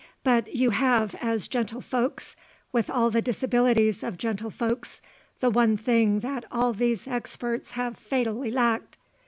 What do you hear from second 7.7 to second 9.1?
have fatally lacked.